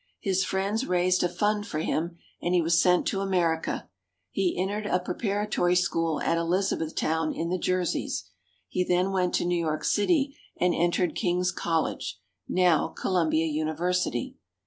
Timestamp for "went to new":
9.11-9.63